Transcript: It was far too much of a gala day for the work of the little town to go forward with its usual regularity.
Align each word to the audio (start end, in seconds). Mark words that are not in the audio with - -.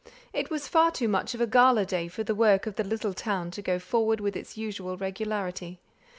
It 0.33 0.49
was 0.49 0.67
far 0.67 0.89
too 0.89 1.07
much 1.07 1.35
of 1.35 1.41
a 1.41 1.45
gala 1.45 1.85
day 1.85 2.07
for 2.07 2.23
the 2.23 2.33
work 2.33 2.65
of 2.65 2.75
the 2.75 2.83
little 2.83 3.13
town 3.13 3.51
to 3.51 3.61
go 3.61 3.77
forward 3.77 4.19
with 4.19 4.35
its 4.35 4.57
usual 4.57 4.97
regularity. 4.97 5.79